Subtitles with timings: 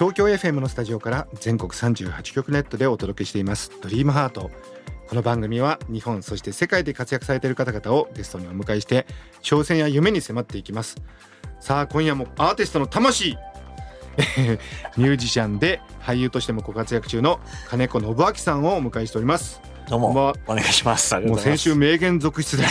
[0.00, 3.70] 東京 FM のスタジオから全国38局ネットでお届けしています。
[3.82, 4.50] ドリームハート。
[5.10, 9.06] この番組は日本そして世界で活躍されている方々をゲストにお迎えして
[9.42, 10.96] 挑戦や夢に迫っていきます。
[11.60, 13.36] さあ今夜もアーティストの魂。
[14.96, 19.60] ミュージシャンで俳優としてもご活躍中の金子信明さんをお迎えしております。
[19.90, 20.32] どうこんばんは。
[20.32, 21.14] もお願いします。
[21.20, 22.64] もう先週名言続出で。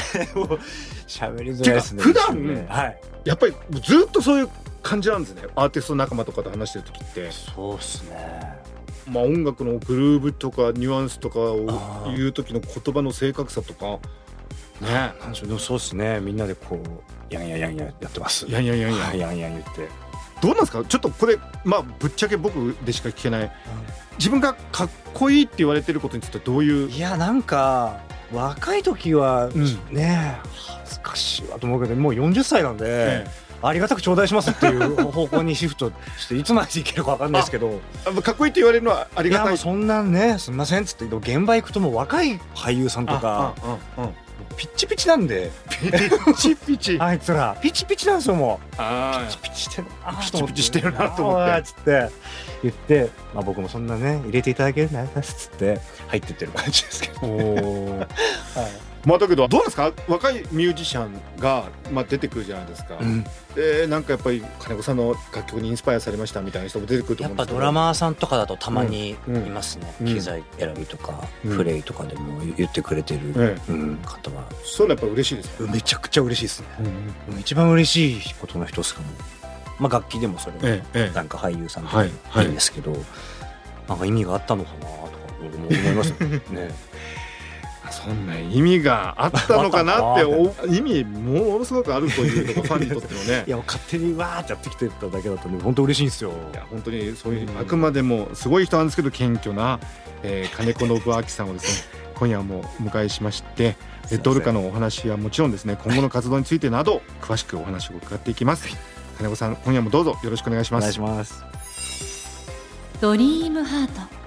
[1.06, 2.02] 喋りづらいですね。
[2.02, 3.00] 普段ねはい。
[3.26, 4.50] やっぱりずっとそういう
[4.82, 5.44] 感じなんですね。
[5.56, 7.32] アーティスト仲間とかと話してる時って。
[7.32, 8.60] そうですね。
[9.10, 11.66] まあ、音楽のグルーブとかニュアンスとかを
[12.16, 14.00] 言う時の言葉の正確さとか。
[14.82, 15.14] ね。
[15.20, 16.20] なんでしょうでもそうですね。
[16.20, 18.46] みんなでこうやんやんやんややってます。
[18.48, 19.88] いやいやいやいや、はいやんやん言って。
[20.42, 20.84] どうなんですか？
[20.86, 23.52] ちょっとこれまあぶっちゃけ僕でしか聞けない。
[24.18, 26.90] 自分がかっこいいって言われてることについてどういう？
[26.90, 29.66] いやなんか若い時は、うん。
[29.92, 30.40] ね
[30.86, 33.28] 恥ずかしいわと思うけどもう40歳なんで、え
[33.62, 37.80] ありがたく頂戴しますっていう方向にシフトしていつまでいけるかわかんないですけど。
[38.08, 39.46] えかっこいいって言われるのはありいがたい。
[39.48, 43.54] やもうそんなんねすみませんっつって現場行くともう若い俳優さんとか
[44.58, 45.52] ピッチピチなんで。
[45.82, 45.92] ピ
[46.38, 46.98] チピチ。
[47.00, 48.76] あいつらピチピチなんですよもう。
[48.78, 50.14] あピチピチしてるな。
[50.14, 51.64] ピチピチしてるなと思って。
[51.64, 52.10] つって
[52.64, 58.06] 言って、まあ、僕もそんなね入れていただけるならっつって入ってってる感じですけど、あお
[59.10, 59.92] まあだけどどうですか？
[60.08, 63.26] 若いミュージシャンが、まあ、出てくるじゃないですか、うん。
[63.56, 67.60] でなんかやっぱり金子さんの楽曲にインスパイアされましたみたいな人も出てくると思うんですけど。
[67.60, 69.54] やっぱドラマーさんとかだとたまにいうん。
[69.54, 70.08] ますね、うん。
[70.08, 71.58] 機材選びとか、うん。
[71.58, 73.34] プレイとかでも言ってくれてる、
[74.06, 74.44] 方は。
[74.64, 76.68] そういうのやっぱ嬉しいですね、めちゃくちゃ嬉しいですね、
[77.32, 79.08] うん一番嬉しいことの一つかも、
[79.80, 81.16] まあ、楽器でもそれも、ええええ。
[81.16, 82.96] なんか俳優さんとかはいはいいいんですけど、
[83.88, 84.92] なんか意味があったのかなとか
[85.42, 86.42] 思いますね。
[86.52, 86.90] ね
[87.92, 93.44] そんな意味があったのかなって お意味ものすごくあるというのがファンにとってのね。
[93.48, 96.32] いや勝手にわーってやってきてただけだとね本当嬉しいんですよ。
[96.54, 97.60] いや本当にそういううん。
[97.60, 99.80] あくまでもすごい人なんですけど謙虚な、
[100.24, 103.78] えー金子信明さんをですね 今夜もお迎えしまして
[104.12, 108.68] レッドオルカのお話はもちろんですね今後の活動についてなど詳しくお話を伺っていきます。
[109.18, 111.44] 金子さん今夜もどうぞよろしくお願いしお願いますします。
[113.02, 114.19] ドリームハート。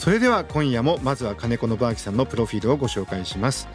[0.00, 3.68] それでは今夜もまずは金子信明さんのプロフィールをご紹介します。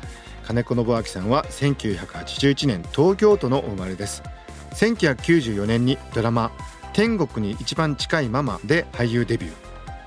[0.44, 4.24] 金子信明さんは1981年東京都のお生まれです。
[4.72, 6.52] 1994年にドラマ
[6.94, 9.54] 天国に一番近いママで俳優デビュー。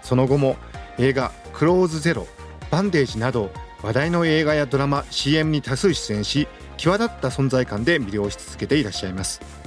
[0.03, 0.57] その後も
[0.99, 2.27] 映画クローズゼロ
[2.69, 3.53] バンデージなど
[3.85, 6.49] 話題の映画やドラマ CM に多数出演し
[6.79, 9.58] 際立った存在感で魅了し続けていらっしゃいます。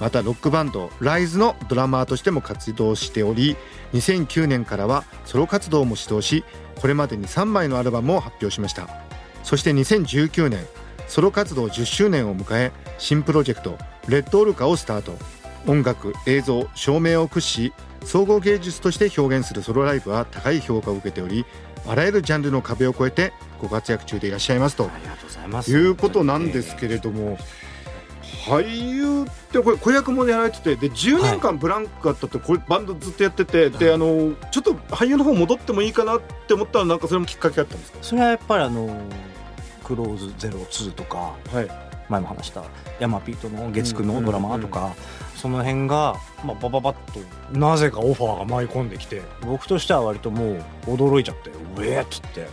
[0.00, 3.56] またロックバンドライズのドラマーとしても活動しており
[3.92, 6.44] 2009年からはソロ活動も指導し
[6.80, 8.88] これまでに3枚のアルバムを発表しました。
[9.44, 10.66] そして2019年
[11.08, 13.76] ソロ活動10周年を迎え新プロジェクト
[14.08, 15.16] 「レッドオルカ」をスタート。
[15.66, 17.72] 音楽映像照明を駆使し
[18.04, 21.44] 総合芸術として表現するソロライブは高い評価を受けており
[21.86, 24.90] あらゆるジャンルの壁を越えてご活躍中でいらっしゃいますと。
[25.68, 27.38] いうことなんですけれども
[28.46, 37.98] 俳優ってこれ子役もやられててで10年間ブランクがあったってこれバンドずっとやってて、であのちょっと俳優の方戻ってもいいかなって思ったらなんかそれもきっかけあったんですか？
[38.02, 39.00] それはやっぱりあの
[39.84, 41.90] クローズゼロ2とかはい。
[42.10, 42.64] 前も話した
[42.98, 44.96] ヤマピートの月9のドラマとか、
[45.36, 47.20] その辺が、まあ、バババッと
[47.56, 52.48] なぜかオファーが舞い込んできて僕としては割ともう驚いちゃって「うえ!」っつって、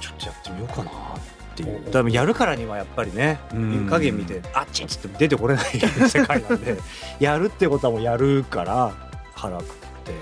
[0.00, 1.84] ちょっとやってみようかなっていう。
[1.86, 5.64] だからやるからにはやっぱりねうん湯加減見てあっちっつって出てこれない
[6.08, 6.76] 世界なんで
[7.20, 8.92] やるってことはもうやるから
[9.34, 9.74] 腹くくっ
[10.04, 10.12] て。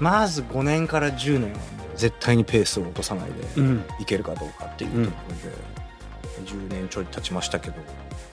[0.00, 1.64] まず5年から10年はも
[1.94, 3.60] う絶対にペースを落とさないで。
[3.60, 3.84] うん。
[4.00, 7.76] いけるかどうかっていうところで、10年ちょい経ちましたけど、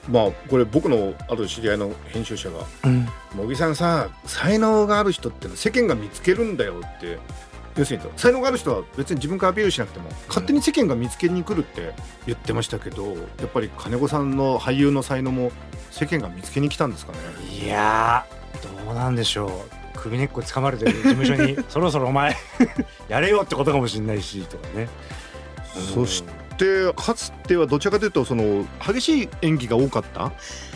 [0.08, 7.18] まあこれ僕のある知り合いの編集者がうん「茂木さんさ才能がある人ってのは世間が見つけるんだよ」って
[7.76, 11.92] 要するに才能がある人は別に自分からアピールしなくても勝手に世間が見つけに来るって
[12.26, 13.14] 言ってましたけどや
[13.44, 15.52] っぱり金子さんの俳優の才能も
[15.90, 17.18] 世間が見つけに来たんですかね？
[17.48, 19.50] いやーどうなんでしょう。
[19.98, 22.34] 首根っこ掴まれてる事務所に そろそろお前
[23.08, 24.88] やれよってことかもしれないしとかね、
[25.94, 30.32] そしてでかつてはどちらかというとその激しい演技が多かった、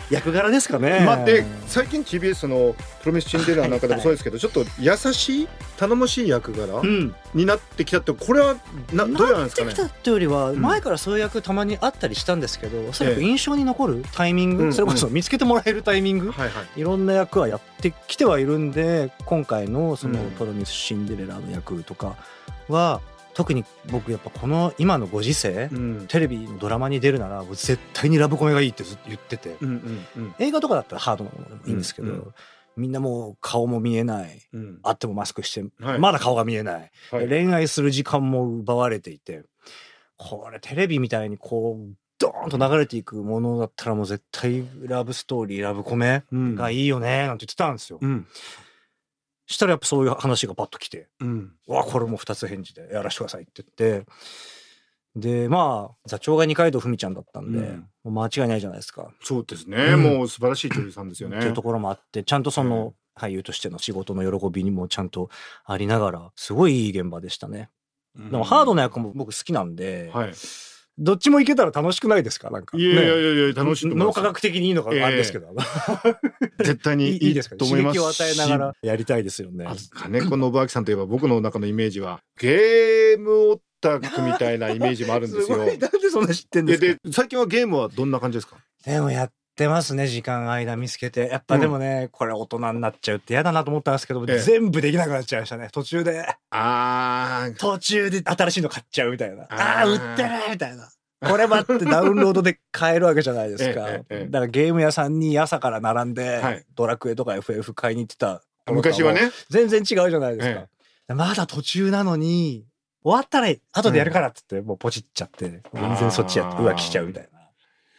[0.09, 1.03] 役柄ですかね。
[1.05, 5.47] まあ、で最近 TBS の「プロミス・シンデレラ」なんかでもそうですけど、ちょっと優しい
[5.77, 7.15] 頼もしい役柄うん。
[7.33, 8.55] になってきたってこれは
[8.93, 14.73] などうなんですかねなってきたってよりはん前からそういう役たまにあったりしたんですけどおそらくええ印象に残るタイミング、うん。
[14.73, 16.79] それこそ見つけてもらえるタイミング、はいはい。
[16.79, 22.15] いろんな役はやってきてはいるんで今回のそのうん「プロミス・シンデレラ」の役とか
[22.69, 23.01] は
[23.35, 26.05] 特に僕やっぱこの今のご時世、うん。
[26.07, 30.35] テレビのドラマに出るなら絶対にラブコメがいいってずっと言ってて、うんうんうん。
[30.39, 32.33] 映画とかだったらハードなものでもいいんですけど、うんうん
[32.77, 34.41] みんなもう顔も見えない。
[34.51, 34.79] うん。
[34.83, 35.99] あってもマスクして、はい。
[35.99, 37.29] まだ顔が見えない、はい。
[37.29, 39.43] 恋愛する時間も奪われていて。
[40.17, 46.55] これテレビみたいにこうドーンと流れていくものだったらもう絶対ラブストーリーラブコメうん。
[46.55, 47.99] がいいよねなんて言ってたんですよ。
[48.01, 48.27] うん
[49.47, 54.05] したらやっぱそういう話がパッと来てうん「わこれも二つ返事でやらせてください」って言って。
[55.15, 57.89] でまあ座長が二階堂ふみちゃんだったんで、うん。
[58.03, 59.13] もう間違いないじゃないですか。
[59.21, 60.03] そうですね、うん。
[60.03, 61.37] もう素晴らしい女優さんですよね。
[61.37, 65.29] っていうところもあってちゃんとその俳優としての仕事の喜びにもちゃんと
[65.63, 67.69] ありながらすごいいい現場でしたね。
[68.17, 68.31] うん。
[68.31, 70.33] でもハードな役も僕好きなんで、はい
[70.97, 72.49] どっちもいけたら楽しくないですか？
[72.49, 72.77] なんか。
[72.77, 75.47] いやいやいねやいや楽しい脳科学的にいいのかあれですけど、
[76.59, 79.65] 絶対にいいいいですかと思います刺激を与えながらやりたいですよね。
[79.67, 79.75] あ。
[79.91, 85.57] 金子信明さんといえば僕の中のイメージはゲームオタクみたいなイメージもあるんですよ。
[85.59, 85.79] なんで
[86.11, 86.85] そんな知ってんですか？
[86.87, 88.55] でで最近はゲームはどんな感じですか？
[88.85, 91.27] でもやってますね時間間見つけて。
[91.27, 94.39] やっぱでもね、これ大人になっちゃうって嫌だなと思ったんですけど、ええ。
[94.39, 96.25] 全部できなくなっちゃいましたね途中で。
[96.51, 97.55] あー。
[97.57, 99.43] 途中で新しいの買っちゃうみたいな。
[99.49, 99.79] あー。
[99.81, 100.89] あ売ってるみたいな。
[101.27, 106.65] これ待ってダウンロードで買えるわけじゃないですか、えだからゲーム屋さんに朝から並んで、はい。
[106.75, 108.43] ドラクエとか FF 買いに行ってた。
[108.71, 109.31] 昔はね。
[109.49, 110.67] 全然違うじゃないですか、
[111.09, 112.65] えまだ途中なのに
[113.03, 117.34] 終わったら後でやるからっつって、もうポチっちゃって全然そっちやって浮気しちゃうみたいな、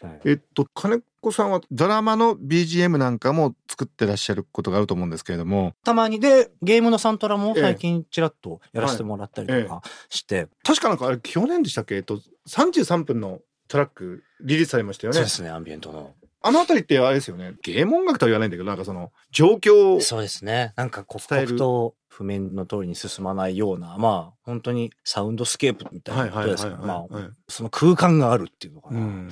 [0.00, 0.20] はい。
[0.25, 5.75] えっと金子さんはドラマの BGM なんかも作ってらっしゃることがあると思うんですけれども。
[5.84, 11.96] たまにでゲームのサントラも最近ちらっとやらせてもらったりとかして、確かなんかあれ去年でしたっけ？
[11.96, 15.14] えっと33分のトラックリリースされましたよね。
[15.14, 17.54] そうですねアンビエントのあのあたりってあれですよね。
[17.62, 20.72] ゲーム音楽とは言わないんだけどなんかその状況そうですね。
[20.76, 29.30] なんか刻々と譜面の通りに進まないようなまあ本当にサウンドスケープみたいなことですまあはいその空間があるっていうのかな、うん。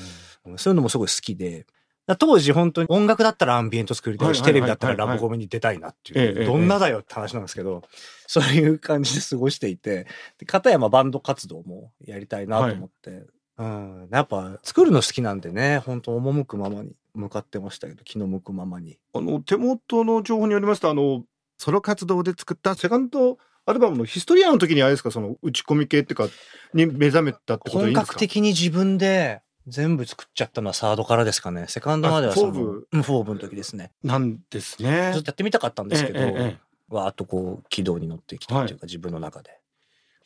[0.57, 1.67] そういうのもすごい好きで。
[2.07, 7.83] だ当時本当に音楽だったらアンビエント作りたいし、テレビだったらラブコメに出たいなっていう、ええどんなだよって話なんですけど、
[8.27, 10.07] そういう感じで過ごしていて、
[10.39, 13.25] で、片やまあバンド活動もやりたいなと思って、
[13.57, 18.99] うん、やっぱ作るの好きなんでね、本当赴くままに向かってましたけど、気の向くままに。
[19.15, 21.25] あの手元の情報によりますとあの
[21.59, 25.11] ソロ活動で作ったセカンドアルバムのヒストリアの時にあれですか？
[25.11, 26.29] その打ち込み系っていうか
[26.75, 28.07] に目覚めたってことでいい本んですか？
[28.09, 31.67] 格的に自分で全部作っちゃったのはサードからですかね。
[31.69, 32.89] セカンドまではその、あフォーブ？
[32.93, 33.93] うんフォーブの時ですね。
[34.03, 36.59] なんですねずっとやってみたかったんですけど、ええええ
[36.89, 39.59] わーっとこう軌道に乗ってきたっていうか、自分の中で。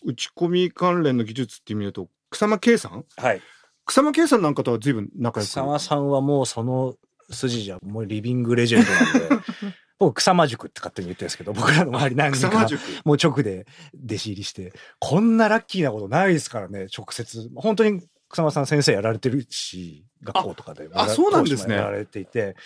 [0.04, 3.04] 打ち込み関連の技術って見ると草間圭さん？
[3.16, 3.40] はい。
[3.86, 5.48] 草間圭さんなんかとは随分仲良く。
[5.48, 6.94] 草間さんはもうその
[7.30, 9.44] 筋じゃもうリビングレジェンドなんで
[9.98, 12.66] 僕草間塾って勝手に言ってるんですけど僕らの周り何人か
[13.04, 13.66] もう直で
[14.04, 17.50] 弟子入りしてこんなラッキーなことないですからね直接。
[17.56, 21.74] 本当に草間さん先生やられてるし学校とかでああそうなんですね。
[21.76, 22.56] やられていて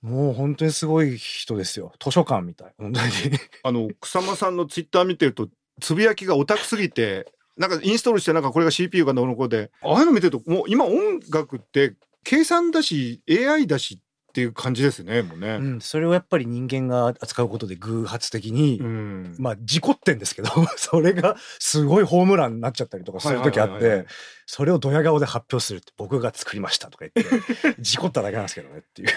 [0.00, 1.92] もう本当にすごい人ですよ。
[2.02, 2.74] 図書館みたい。
[2.78, 3.08] 本当に。
[3.62, 5.48] あの草間さんのツイッター見てると
[5.80, 9.70] つぶやきがオタクすぎてなんかインストールしてなんかこれが CPU がどうのこうで。
[9.82, 11.94] ああいうの見てるともう今音楽って
[12.24, 15.58] 計算だし AI だしっていう感じですねもうね。
[15.60, 19.36] うん、それをやっぱり人間が扱うことで偶発的に、うん。
[19.38, 24.06] まあ事故ってんですけど それがすごいホームランになっちゃったりとかする時あって
[24.46, 29.08] それをドヤ顔で発表するって僕が作りましたとか言って事故っただけなんですけどねっていう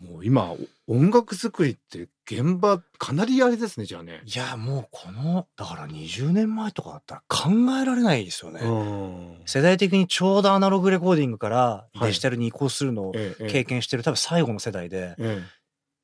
[0.00, 0.54] もう今
[0.86, 4.22] 音楽作りって現場かなりあれですねじゃあね。
[4.24, 7.50] いやもうこのだから20年前とかだったら考
[7.80, 9.42] えられないですよね、うん。
[9.46, 12.00] 世代的にちょうどアナログレコーディングからはい。
[12.06, 13.50] デジタルに移行するのをええええ。
[13.50, 15.42] 経験してる多分最後の世代で、え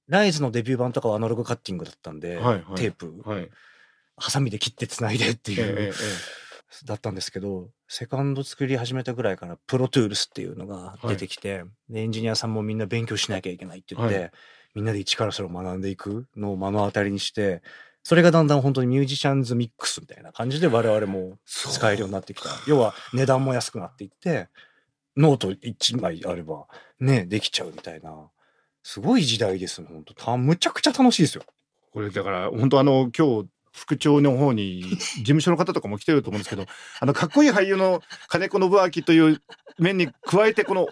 [0.09, 2.75] ライズのデビュー版とかはアナログカッティングだったんで、はいはい。
[2.77, 3.51] テープえはい。
[4.17, 5.93] ハサミで切ってつないでっていう、えええ
[6.85, 14.31] だったんですけどセカンド作り始めたぐらいからプロトゥールスっていうのが出てきて、でエンジニアさんもみんな勉強しなきゃいけないって言って、は
[14.75, 17.63] みんなで一からそれを学んでいくのを目の当たりにして
[18.03, 22.49] それがだんだん本当にミュージシャンズミックスみたいな感じで我々も使えるようになってきた。
[22.67, 24.49] 要は値段も安くなっていって
[25.17, 26.67] ノート1枚あれば
[26.99, 28.29] ねできちゃうみたいな。
[28.83, 30.15] すごい時代ですね本当。
[30.15, 31.45] たむちゃくちゃ楽しいですよ。
[31.93, 36.67] これだから本当あの今日副調の方に事務所の方とかも来てると思うんですけど
[37.01, 39.43] あのかっこいい俳優の金子ノブアキという
[39.79, 40.89] 面に加えてこの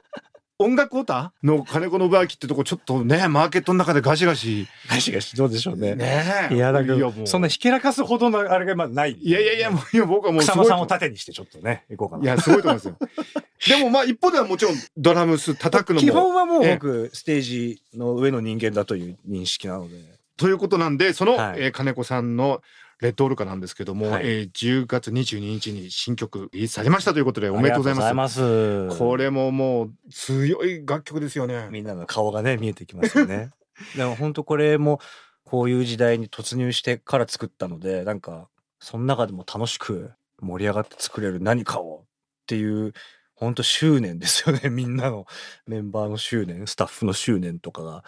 [0.62, 5.94] 音楽オタの金子信明ってとこちょっとねマーケットの中でガシガシガシガシどうでしょうね。
[5.94, 9.12] ねえいやだけどそんなひけらかすほどのあれがまあない。
[9.12, 12.25] いやいやいやもういや僕はもうす草間さんを盾にしてちょっとね行こうかな。
[12.25, 12.96] いやすごいと思いますよ
[13.78, 20.19] でもまあ一方ではもちろんドラムス叩くのも基本はもうええ僕ステージの上の人間だという認識なので。
[20.40, 21.62] ということなんでその、はい。
[21.64, 22.62] えー金子さんの
[23.00, 24.26] レッドオルカなんですけども、はい。
[24.26, 28.88] えー10月22日に新曲リリースされましたということでおめでとうございます。
[28.97, 31.68] これももう強い楽曲ですよね。
[31.70, 33.50] みんなの顔がね見えてきますよね。
[33.97, 34.99] でも本当これも
[35.44, 42.06] こういう時代に突入してから作ったのでなんかその中でも楽しく盛り上がって作れる何かをっ
[42.47, 42.94] ていう
[43.35, 44.70] 本当執念ですよね。
[44.70, 45.26] みんなの
[45.66, 48.04] メンバーの執念スタッフの執念とかが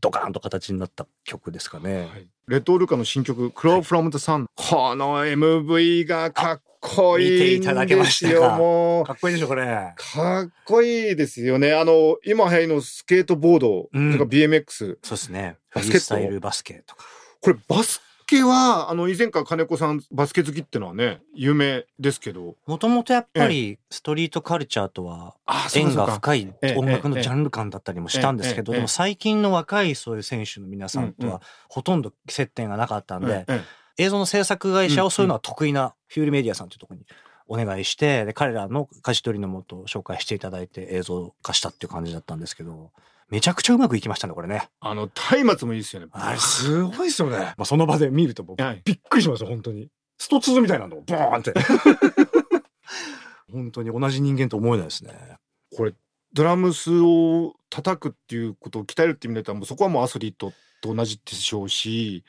[0.00, 2.06] ドカーンと形になった曲ですかね。
[2.06, 2.28] はい。
[2.48, 8.46] レッドオルカの新曲「Crow from the Sun」この MV がかっこいいん見ていただけましたか。
[8.46, 9.04] よもう。
[9.04, 9.94] かっこいいでしょこれ。
[9.96, 11.72] かっこいいですよね。
[11.72, 14.12] あの今流行りのスケートボード、うん。
[14.12, 15.56] とか BMX そうですね。
[15.70, 16.04] フバスケット。
[16.04, 17.04] スタイルバスケとか。
[17.40, 22.56] これバスケはあの以前から金子さんバスケ好きってのはね有名ですけど。
[22.66, 33.62] もともとやっぱりストリートカルチャーとはあ縁が深いええ音楽のジャンル感だったりもしたんですけど、でも最近の若いそういう選手の皆さんとはほとんど接点がなかったんで、え
[33.98, 37.06] 映像の制作会社うんをそういうのは得意なフュールメディアさんというところに
[37.48, 42.90] お願いして、で彼らの舵取りのもと紹介していただいて映像化したっていう感じだったんですけど、
[43.28, 44.68] めちゃくちゃうまくいきましたね、これね。
[44.80, 45.10] あの
[45.44, 47.38] 松明もいいですよねあれすごいですよね。
[47.58, 49.88] まあその場で見ると僕はいびっくりしました、本当に。
[50.18, 51.52] スト2みたいなの、ボーンって。
[53.52, 55.38] 本当に同じ人間と思えないですね。
[55.74, 55.94] これ
[56.32, 62.24] ドラムスを叩くっていうことを鍛えるって意味で言ったらもうそこはもうアスリートと同じでしょうし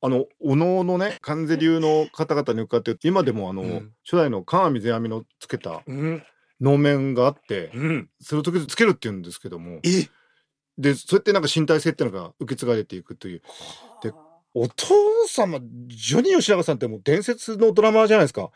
[0.00, 6.22] あのお能のね関西流の方々に伺って今でもあの、うん初代の川水阿美のつけたうん。
[6.58, 8.08] 能面があってうん。
[8.20, 10.08] それを時々つけるって言うんですけどもえ
[10.78, 13.42] でそうやってなんか身体性っていうのが受け継がれていくという。
[14.02, 14.12] で
[14.54, 14.94] お父
[15.28, 18.50] 様ジョニー吉永さんってもう伝説のドラマーじゃないですか。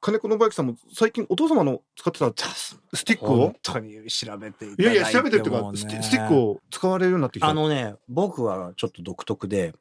[0.00, 3.36] 金子信明さんも最近お父様の使ってたスティックを？
[3.36, 7.48] 本当に調べていたいだいてやいや調べてるっていうかスティックを使われるようになってきた。
[7.48, 9.74] あのね僕はちょっと独特で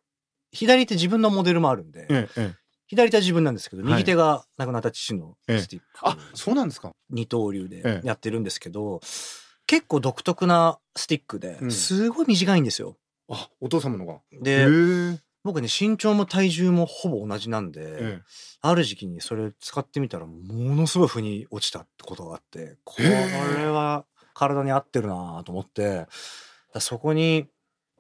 [0.52, 2.56] 左手自分のモデルもあるんで、ええええ。
[2.88, 3.92] 左手は自分なんですけどはい。
[3.94, 6.92] 右手が亡くなった父のええスティック、あそうなんですか。
[7.10, 8.08] 二刀流でええ。
[8.08, 9.00] やってるんですけど、
[9.72, 11.72] 結構独特なスティックでうん。
[11.72, 12.98] すごい短いんですよ。
[13.30, 14.16] あお父様のが。
[14.30, 18.20] へでえ僕ね身長も体重もほぼ同じなんで、え
[18.62, 20.36] ある時期にそれ使ってみたらも
[20.76, 26.06] のすごい腑に落ちたってことがあってこれは体に合ってるなと思って
[26.74, 27.48] だそこに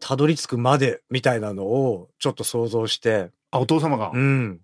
[0.01, 4.59] たどり着くまでみたいなのをちょっと想像してあお父様が、うん。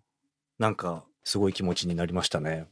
[0.60, 2.68] なんかすごい気持ちになりましたね。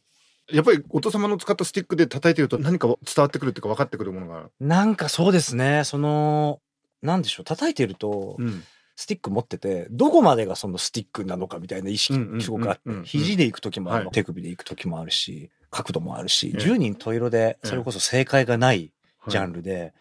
[0.51, 4.49] やっぱりお父様の使ったスティックで叩いてると何か伝わってくるっていうか分かってくるものが。
[4.59, 5.83] なんかそうですね。
[5.83, 6.59] その
[7.01, 7.45] なんでしょう。
[7.45, 8.63] 叩いてると、うん。
[8.97, 14.13] スティック持っててどこまでがそのスティックなのかみたいな意識すごくあってうん肘で行く時もある、はい。
[14.13, 16.63] 手首で行く時もあるし角度もあるし、ええ。
[16.63, 18.93] 10人十色でそれこそ正解がない
[19.27, 19.93] ジャンル、ルで、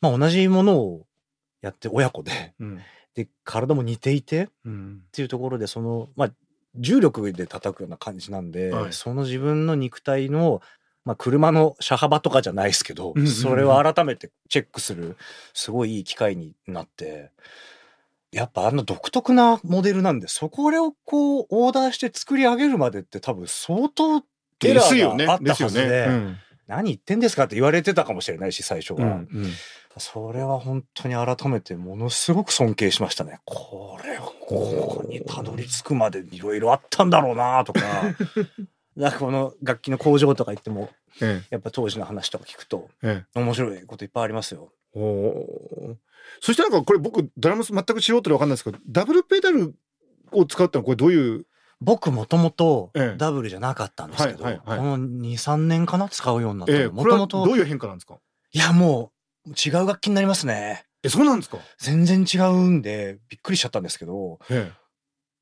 [0.00, 1.06] まあ同じものを
[1.60, 2.54] やって親子で。
[2.58, 2.80] うん。
[3.14, 5.02] で体も似ていてっうん。
[5.12, 6.32] ていうところでそのまあ
[6.76, 8.92] 重力で叩くような感じなんで、はい。
[8.92, 10.62] その自分の肉体の
[11.04, 13.32] まあ車の車幅とかじゃないですけど、うんうんうん。
[13.32, 15.16] それを改めてチェックする
[15.52, 17.30] すごいいい機会になって
[18.32, 24.24] やっぱあの独特なモデルなんでそこをこうオーダーして作り上げるまでって多分相当
[24.64, 25.74] エラーがあったですよね。
[25.82, 26.36] はずで、うん。
[26.66, 29.52] 何言ってんですかって言われてたかもしれないし最初は、うんうん
[29.98, 33.40] それは本当に改めてものすごく尊敬しましたね。
[33.44, 37.80] これをここにたどり着くまでいろいろあったんだろうなとか。
[38.96, 40.88] なんかこの楽器の工場とか行っても
[41.20, 43.40] えやっぱ当時の話とか聞くとええ。
[43.40, 44.72] 面白いこといっぱいありますよ。
[44.94, 45.96] えおー。
[46.40, 49.74] そしてなんかこれ僕ドラムス全く素人で分かんないですけどダブルペダル
[50.30, 51.46] を使うってのはこれどういう？
[51.80, 53.18] 僕もともとええ。
[53.18, 56.08] ダブルじゃなかったんですけど、この2、3年かな？
[56.08, 58.18] 使うようになったえと、どういう変化なんですか？
[58.52, 59.10] いやもう
[59.46, 60.86] 違う楽器になりますね。
[61.02, 61.58] えそうなんですか？
[61.78, 64.72] 全然違うんでびっくりしちゃったんですけど、え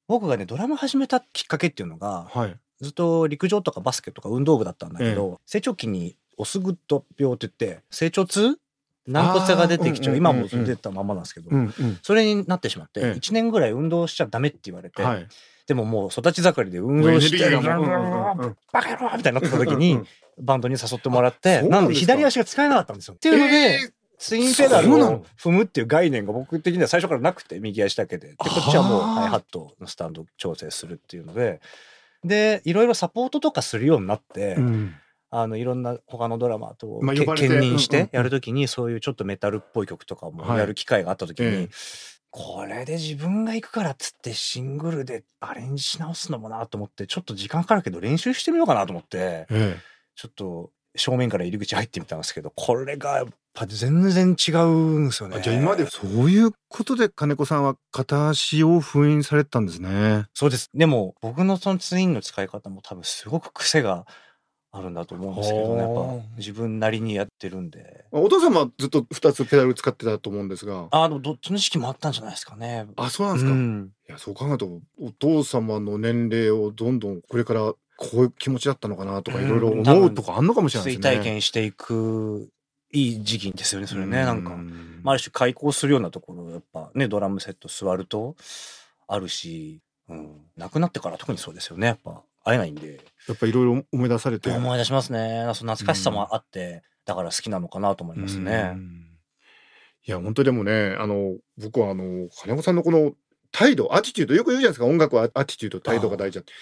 [0.08, 2.56] 僕がねドラム始めたきっかけっていうのが、えはい。
[2.80, 8.58] ずっと陸上とかバスケとか運動部だったんだけど、成長期にオスグッド病って言って成長痛？
[9.06, 11.98] 軟骨が出てきちゃう今も出たままなんですけど、うんうん。
[12.02, 13.18] それになってしまってええ。
[13.18, 15.26] 1年ぐらい運動しちゃダメって言われて、はい。
[15.66, 20.00] でももう育ち盛りで運動してバカ野郎みたいになってた時に
[20.38, 23.14] バンドに誘ってもらってななんんで左足が使えなかったんですよ。
[23.14, 28.28] っていうので、ええツインペダルを踏むっていう概念が僕的には最初からなくて右足だけで。
[28.28, 31.60] でこっちはもうはあハイハットのスタンド調整するっていうので。
[32.22, 34.94] でいろいろサポートとかするようになって、うん。
[35.30, 40.58] あのいろんな他のドラマとけまあ兼任してやるときにそういうちょっとメタルっぽい曲とかもはい。
[40.60, 41.68] やる機会があったときに、ええ。
[42.30, 49.76] これで自分が行くからっつってシングルでアレンジし直すのもなと思ってちょっと時間かかるけど練習してみようかなと思ってえ
[50.14, 55.40] ちょっと正面から入り口入ってみたんですけどこれがやっぱ全然違うんですよね。
[55.42, 60.24] じゃあ今までそういうことで金子さんは片足を封印されてたんですね。
[60.34, 60.70] そうです。
[60.74, 64.06] でも、僕のそのツインの使い方も多分すごく癖が
[64.70, 65.82] あるんだと思うんですけどね。
[65.82, 68.06] やっはあぱ自分なりにやってるんで。
[68.10, 70.88] お父様はずっと二つペダル使ってたと思うんですが。
[70.90, 72.86] あの、どっちの時期もあったんじゃないですかね。
[72.96, 73.52] あ、そうなんですか。
[73.52, 81.16] うんいや、そう考えると、お父様の年齢をどんどんこれからこういう気持ちだったのかなとか、うんいろいろ思うとかあんのかもしれない追ですね。
[81.16, 82.48] 体験していく、
[82.92, 84.24] いい時期ですよね、それね。
[84.24, 84.56] なんか、う
[85.02, 88.36] まあ、ある種開口するようなところ、やっぱね、ドラムセット座ると、
[89.08, 90.40] あるし、うん。
[90.56, 91.86] 亡くなってから特にそうですよね。
[91.86, 93.00] やっぱ、会えないんで。
[93.28, 94.50] やっぱいろいろ思い出されて。
[94.50, 95.42] 思い出しますね。
[95.54, 98.76] その懐かしさもあって、だから好きなのかなと思いますねう。
[98.78, 99.08] ん
[100.04, 103.12] いや、本当でもね、あの、僕はあの、金子さんのこの
[103.52, 106.52] 態度、アティチュード、よく言うじゃないですか、音楽はアティチュード、態度が大事だって。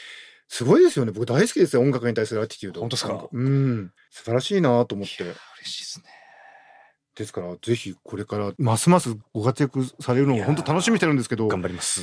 [0.52, 1.12] すごいですよね。
[1.12, 2.80] 僕大好きですよ、音楽に対するアティチュード。
[2.80, 3.28] 本当ですか？
[3.32, 3.92] うん。
[4.10, 5.22] 素晴らしいなと思って。
[5.22, 6.06] 嬉しいですね。
[7.14, 12.02] ですから、ぜひこれからますますご活躍されるのを本当楽しみにしてるんですけど、頑張ります。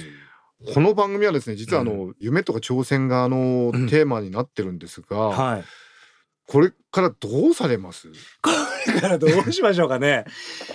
[0.74, 5.64] この番組はですね、実はあの、夢とか挑戦があの、うんテーマになってるんですが、はい。
[6.48, 8.08] これからどうされます？
[8.42, 8.50] こ
[8.94, 10.24] れからどうしましょうかね。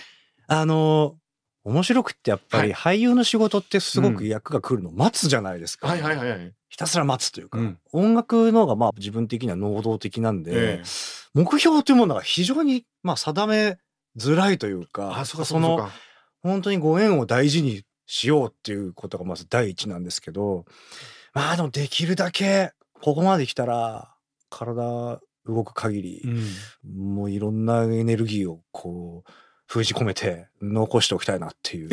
[0.46, 1.16] あの、
[1.64, 5.86] 面白くってやっぱり俳優の仕事ってすごく役が来るのを待つじゃないですか。
[5.88, 6.52] はいはいはいはい。
[6.72, 7.78] ひたすら待つというか、うん。
[7.92, 10.82] 音楽の方がまあ自分的には能動的なんで、ええ。
[11.34, 13.78] 目標というものが非常にまあ定め
[14.16, 15.90] づらいというか、あ、そうかそのか。
[16.42, 20.64] 本当にご縁を大事にしようっていうことがまず第一なんですけど、
[21.34, 24.14] まあでもできるだけここまで来たら
[24.48, 27.14] 体動く限り、うん。
[27.14, 29.30] もういろんなエネルギーをこう
[29.66, 31.90] 封じ込めて残しておきたいなっていう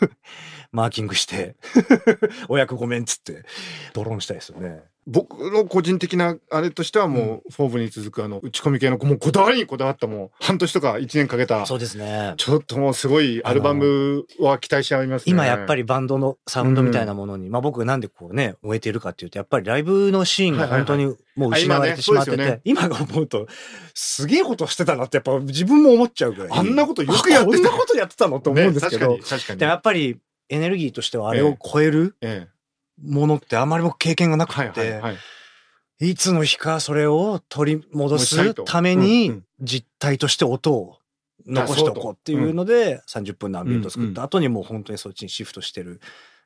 [0.72, 1.56] マーキングして
[2.48, 3.44] お役ごめんっつって
[3.92, 4.82] ドローンしたいですよね。
[5.06, 12.34] 僕の個人的なあれとしてはもう、フォーブに続くあの打ち込み系のもうこだわりにこだわったもう半年とか1年かけたそうですね。
[12.36, 15.32] ちょっともうすごいアルバムは期待しちゃいますね。
[15.32, 23.48] 今やっぱりバンドのサウンドみたいなものに、まあ僕がなんでこうね、終えてるかっていうと、やっぱりライブのシーンが本当にもう失われてしまってて、今が思うと、
[23.94, 26.58] すげえことしてたなってやっぱ自分も思っちゃうぐらい。
[26.58, 30.18] あんなことよくやってたあこんなことやってたのと思うんですけど、ね確かに確かにでもやっぱり
[30.50, 32.60] エネルギーとしてはあれを超えるええ。
[33.02, 35.16] ものってあまり僕経験がなくて、はい。
[36.10, 40.98] いつの日かそれを取り戻すためにん実体として音を
[41.46, 44.22] 残しておこうっていうので30分のアンビエントを作った。
[44.22, 46.00] 後にもう本当にそっちにシフトしてる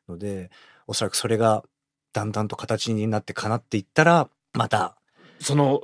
[0.09, 0.51] ので
[0.87, 1.65] おそらくそれが
[2.13, 4.97] だんだんと形になって叶っていったらまた
[5.45, 5.83] その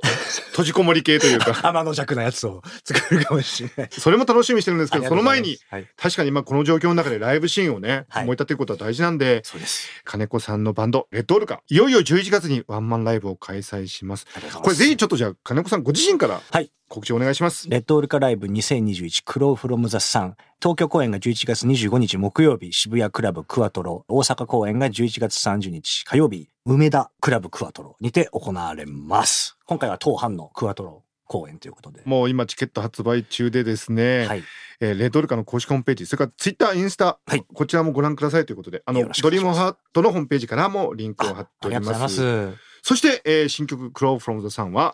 [0.51, 1.53] 閉じこもり系というか。
[1.63, 3.89] 天の弱なやつを作るかもしれない。
[3.91, 8.23] それも楽しみにしてるんですけどその前に、はい、確かに今この状況の中でライブシーンをね、はい。
[8.23, 9.89] 思い立てることは大事なんでそうです。
[10.03, 14.11] 金子さんのバンドレッドオルカいよいよ11月にワンマンライブを開催します。
[14.11, 14.57] ます。
[14.57, 16.71] これぜひちょっとじゃあ金子さんご自身からはい。
[16.87, 20.35] 告知お願いします、レッドオルカライブ2021クローフロムザサン。
[20.61, 24.05] 東京公演が11月25日木曜日、渋谷クラブクワトロ。
[24.07, 29.57] 大阪公演が11月30日火曜日、梅田クラブクワトロにて行われます。
[29.65, 32.03] 今回は当班のクワトロ公演ということで。
[32.05, 34.43] もう今チケット発売中でですね、はい。
[34.81, 42.57] えーレッドオルカの公式ホームページそれからツイッターインスタ、はいこちらもご覧くださいということであのドリームハートのホームページからもリンクを貼ってあおりまりがとうございすます。
[42.83, 44.93] そして、えー新曲「Crow from the Sun は」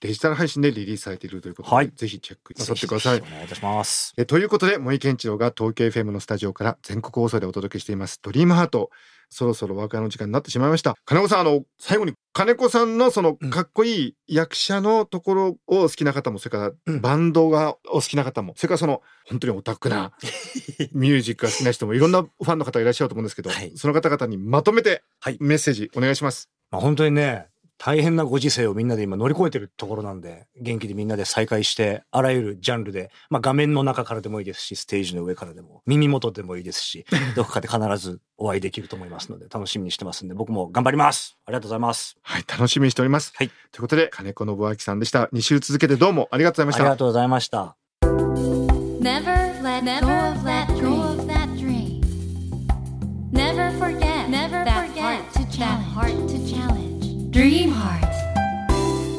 [0.00, 1.90] デジタル配信でリリースされているということで、はい。
[1.94, 3.18] ぜひチェックなさってください。
[3.18, 4.12] お願いいたします。
[4.16, 8.90] えということで森健一郎が東京 FM のスタジオから全国放送でお届けしています「ドリームハート
[9.30, 10.94] そろそろお別れの時間になってしまいました。
[11.04, 13.50] 金子さんあの最後に金子さんのそのうん。
[13.50, 17.00] かっこいい役者のところを好きな方もそれからうん。
[17.00, 20.12] バンドがお好きな方もそれからその本当にオタクな
[20.92, 23.72] ミュージックが好きな人もいろんなファンの方いらっしゃると思うんですけど、はい。
[23.76, 25.36] その方々にまとめてはい。
[25.40, 26.48] メッセージお願いします。
[26.70, 27.46] まあ、本当にね、
[27.78, 41.38] 大変なご時世をみんなで今乗り越えてるところなんで、元気でみんなで再会して、あらゆるジャンルで、まあ画面の中からでもいいですし、ステージの上からでも、耳元でもいいですし、 どこかで必ずお会いできると思いますので、楽しみにしてますんで、僕も頑張ります。
[41.46, 42.16] ありがとうございます。
[42.22, 43.32] はい、楽しみにしております。
[43.36, 45.24] はいということで金子信明さんでした。
[45.26, 46.82] 2週続けてどうもありがとうございました。
[46.82, 47.76] ありがとうございました。
[48.02, 52.00] Never let go of that dream.
[53.30, 56.77] Never forget Never to that heart to challenge.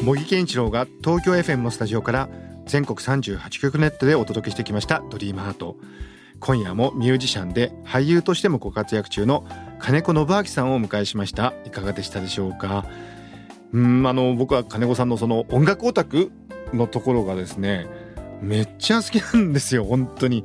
[0.04, 2.28] 茂木健一郎が東京 FM のスタジオから
[2.66, 5.78] 全国38局ネットでお届けしてきましたドリームハート。
[6.42, 9.46] 今夜もミュージシャンで俳優としてもご活躍中の
[9.80, 11.54] 金子信明さんをお迎えしました。
[11.64, 12.84] いかがでしたでしょうか？
[13.72, 16.30] うんあの僕は金子さんのその音楽オタク
[16.74, 17.88] のところがですね
[18.42, 20.44] めっちゃ好きなんですよ本当に。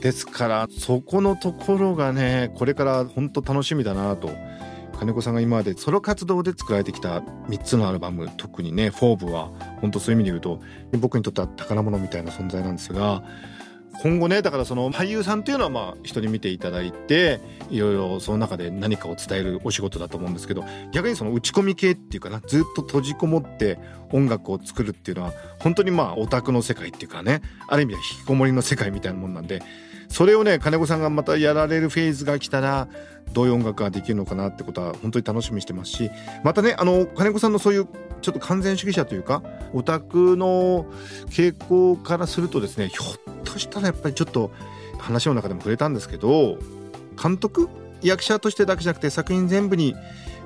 [0.00, 4.30] ですからそこのところがねこれから本当楽しみだなと。
[4.98, 10.60] 金子さんが今までソロ活動で作られてきた3つのアルバム特にね「フォーブは本当そういう意味で言うと
[10.98, 13.22] 僕にとっては宝物みたいな存在なんですが
[14.02, 23.78] 今後ねだからその俳優さんっていうのはまあ人に見ていただいていろいろその中で何かを伝えるお仕事だと思うんですけど逆にその打ち込み系っていうかなずっと閉じこもって
[24.12, 29.62] 音楽を作るっていうのは本当にまあオタクの世界っていうかねある意味では引きこもりの世界みたいなもんなんで
[30.08, 32.88] それをね金子さんがまたやられるフェーズが来たら
[33.32, 36.10] どういう音楽ができるのかなってことは本当に楽しみにしてますし
[36.42, 37.88] またねあの金子さんのそういう
[38.22, 39.42] ちょっと完全主義者というか
[39.72, 40.86] オタクの
[41.28, 44.50] 傾向からするとですねひょっとしたらやっぱりちょっと
[44.98, 46.58] 話の中でも触れたんですけど
[47.20, 47.68] 監督
[48.02, 49.94] 役者としてだけじゃなくて作品全部に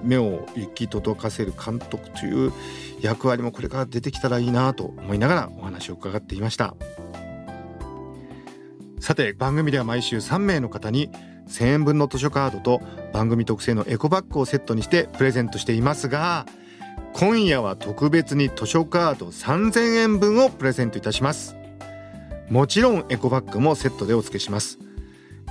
[0.02, 2.52] 目を行き届かせる監督という
[3.00, 6.74] 役割もこれから出てきたらいいなと思いながらお話を伺っていました。
[9.00, 11.10] さて番組では毎週3名の方に
[11.48, 12.80] 1000円分の図書カードと
[13.12, 16.46] 番組特製のエコバッグをセットにしてプレゼントしていますが
[17.14, 21.56] 今夜は特別に図書カード3000円分をプレゼントいたします。
[22.48, 24.78] もちろんエコバッグもセットでお付けします。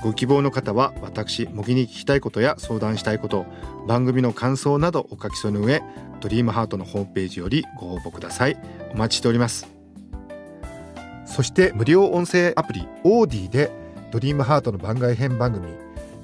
[0.01, 3.45] ご希望の方は私模擬に聞きたいことや相談したいこと
[3.88, 5.81] 番組の感想などお書き添えの上
[6.21, 8.57] ドリームハートのホームページよりご応募ください。
[8.93, 9.78] お待ちしております。
[11.29, 13.71] そして無料音声アプリ AuDee で
[14.11, 15.67] ドリームハートの番外編番組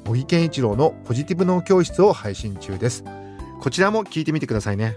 [0.03, 3.03] 茂木健一郎のポジティブ脳教室を配信中です。
[3.61, 4.95] こちらも聞いてみてくださいね。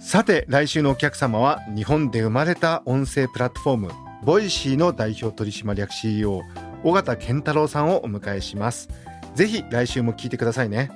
[0.00, 3.90] さて来週のお客様は日本で生まれた音声プラットフォーム
[4.24, 6.42] Voicy の代表取締役 CEO
[6.84, 8.88] 尾形健太郎さんをお迎えします。
[9.34, 10.90] ぜひ来週も聞いてくださいね。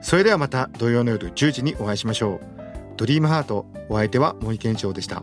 [0.00, 2.40] それではまた土曜の夜10時にお会いしましょう。
[2.96, 5.22] ドリームハートお相手は森健一郎でした。